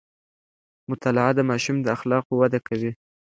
مطالعه 0.89 1.31
د 1.35 1.39
ماشوم 1.49 1.77
د 1.81 1.87
اخلاقو 1.95 2.33
وده 2.41 2.59
کوي. 2.67 2.91